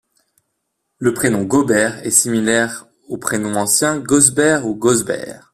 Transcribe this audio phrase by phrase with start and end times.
[0.97, 5.49] Le prénom Gaubert est similaire aux prénoms anciens Gausbert ou Gauzbert.